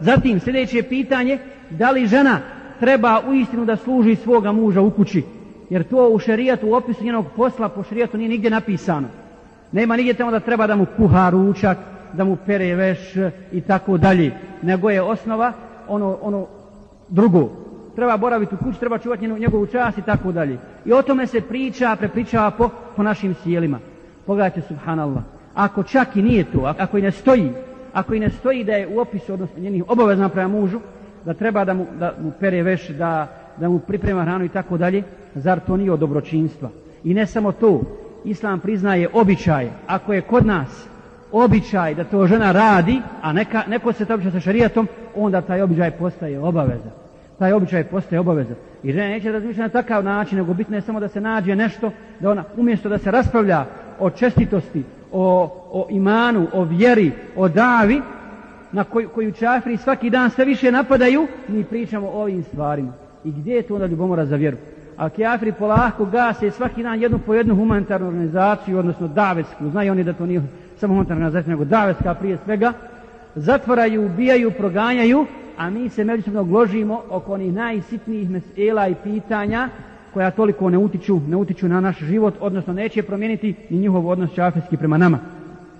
Zatim, 0.00 0.40
sljedeće 0.40 0.82
pitanje, 0.82 1.38
da 1.70 1.90
li 1.90 2.06
žena 2.06 2.38
treba 2.80 3.22
u 3.28 3.34
istinu 3.34 3.64
da 3.64 3.76
služi 3.76 4.16
svoga 4.16 4.52
muža 4.52 4.80
u 4.80 4.90
kući? 4.90 5.22
Jer 5.70 5.84
to 5.84 6.08
u 6.08 6.18
šerijatu, 6.18 6.68
u 6.68 6.74
opisu 6.74 7.04
njenog 7.04 7.26
posla 7.36 7.68
po 7.68 7.82
šerijatu 7.82 8.16
nije 8.16 8.28
nigdje 8.28 8.50
napisano. 8.50 9.08
Nema 9.72 9.96
nigdje 9.96 10.14
tamo 10.14 10.30
da 10.30 10.40
treba 10.40 10.66
da 10.66 10.76
mu 10.76 10.86
kuha 10.96 11.30
ručak, 11.30 11.78
da 12.12 12.24
mu 12.24 12.36
pere 12.36 12.74
veš 12.74 12.98
i 13.52 13.60
tako 13.60 13.98
dalje. 13.98 14.32
Nego 14.62 14.90
je 14.90 15.02
osnova 15.02 15.52
ono, 15.88 16.18
ono 16.22 16.46
drugo. 17.08 17.50
Treba 17.96 18.16
boraviti 18.16 18.54
u 18.54 18.64
kući, 18.64 18.80
treba 18.80 18.98
čuvati 18.98 19.28
njegovu 19.28 19.66
čast 19.66 19.98
i 19.98 20.02
tako 20.02 20.32
dalje. 20.32 20.58
I 20.84 20.92
o 20.92 21.02
tome 21.02 21.26
se 21.26 21.40
priča, 21.40 21.96
prepričava 21.98 22.50
po, 22.50 22.70
po 22.96 23.02
našim 23.02 23.34
sjelima. 23.34 23.78
Pogledajte, 24.26 24.60
subhanallah. 24.68 25.22
Ako 25.54 25.82
čak 25.82 26.16
i 26.16 26.22
nije 26.22 26.44
to, 26.44 26.74
ako 26.78 26.98
i 26.98 27.02
ne 27.02 27.10
stoji, 27.10 27.52
ako 27.98 28.14
i 28.14 28.20
ne 28.20 28.30
stoji 28.30 28.64
da 28.64 28.72
je 28.72 28.88
u 28.88 28.98
opisu, 28.98 29.32
odnosno 29.32 29.60
njenih 29.60 29.84
obavezna 29.88 30.28
prema 30.28 30.48
mužu, 30.48 30.80
da 31.24 31.34
treba 31.34 31.64
da 31.64 31.74
mu, 31.74 31.86
da 31.98 32.14
mu 32.22 32.32
pere 32.40 32.62
veš, 32.62 32.88
da, 32.88 33.28
da 33.56 33.68
mu 33.68 33.78
priprema 33.78 34.22
hranu 34.22 34.44
i 34.44 34.48
tako 34.48 34.78
dalje, 34.78 35.02
zar 35.34 35.60
to 35.66 35.76
nije 35.76 35.92
od 35.92 36.00
dobročinstva? 36.00 36.70
I 37.04 37.14
ne 37.14 37.26
samo 37.26 37.52
to, 37.52 37.80
Islam 38.24 38.60
priznaje 38.60 39.08
običaj, 39.12 39.68
ako 39.86 40.12
je 40.12 40.20
kod 40.20 40.46
nas 40.46 40.88
običaj 41.32 41.94
da 41.94 42.04
to 42.04 42.26
žena 42.26 42.52
radi, 42.52 43.00
a 43.22 43.32
neka, 43.32 43.62
neko 43.68 43.92
se 43.92 44.04
tabiče 44.04 44.30
sa 44.30 44.40
šarijatom, 44.40 44.88
onda 45.16 45.40
taj 45.40 45.62
običaj 45.62 45.90
postaje 45.90 46.40
obaveza. 46.40 46.90
Taj 47.38 47.52
običaj 47.52 47.84
postaje 47.84 48.20
obaveza. 48.20 48.54
I 48.82 48.92
žena 48.92 49.08
neće 49.08 49.32
razmišljati 49.32 49.74
na 49.74 49.82
takav 49.82 50.04
način, 50.04 50.38
nego 50.38 50.54
bitno 50.54 50.76
je 50.76 50.82
samo 50.82 51.00
da 51.00 51.08
se 51.08 51.20
nađe 51.20 51.56
nešto, 51.56 51.90
da 52.20 52.30
ona 52.30 52.44
umjesto 52.56 52.88
da 52.88 52.98
se 52.98 53.10
raspravlja 53.10 53.64
o 54.00 54.10
čestitosti, 54.10 54.82
o, 55.12 55.50
o 55.72 55.86
imanu, 55.90 56.46
o 56.52 56.64
vjeri, 56.64 57.12
o 57.36 57.48
davi, 57.48 58.02
na 58.72 58.84
koju, 58.84 59.08
koju 59.08 59.32
čafri 59.32 59.76
svaki 59.76 60.10
dan 60.10 60.30
sve 60.30 60.44
više 60.44 60.72
napadaju, 60.72 61.26
mi 61.48 61.64
pričamo 61.64 62.06
o 62.06 62.22
ovim 62.22 62.42
stvarima. 62.42 62.92
I 63.24 63.30
gdje 63.30 63.54
je 63.54 63.62
to 63.62 63.74
onda 63.74 63.86
ljubomora 63.86 64.26
za 64.26 64.36
vjeru? 64.36 64.56
A 64.96 65.08
kjafri 65.08 65.52
polako 65.52 66.04
gase 66.04 66.50
svaki 66.50 66.82
dan 66.82 67.02
jednu 67.02 67.18
po 67.26 67.34
jednu 67.34 67.56
humanitarnu 67.56 68.08
organizaciju, 68.08 68.78
odnosno 68.78 69.08
davetsku, 69.08 69.70
znaju 69.70 69.92
oni 69.92 70.04
da 70.04 70.12
to 70.12 70.26
nije 70.26 70.42
samo 70.76 70.94
humanitarna 70.94 71.26
organizacija, 71.26 71.50
nego 71.50 71.64
davetska 71.64 72.14
prije 72.14 72.38
svega, 72.44 72.72
zatvaraju, 73.34 74.06
ubijaju, 74.06 74.50
proganjaju, 74.50 75.26
a 75.58 75.70
mi 75.70 75.88
se 75.88 76.04
međusobno 76.04 76.44
gložimo 76.44 77.02
oko 77.10 77.32
onih 77.32 77.52
najsitnijih 77.52 78.30
mesela 78.30 78.88
i 78.88 78.94
pitanja 78.94 79.68
koja 80.14 80.30
toliko 80.30 80.70
ne 80.70 80.78
utiču, 80.78 81.20
ne 81.28 81.36
utiču 81.36 81.68
na 81.68 81.80
naš 81.80 81.98
život, 81.98 82.34
odnosno 82.40 82.72
neće 82.72 83.02
promijeniti 83.02 83.54
ni 83.70 83.78
njihov 83.78 84.08
odnos 84.08 84.34
čafirski 84.34 84.76
prema 84.76 84.98
nama. 84.98 85.37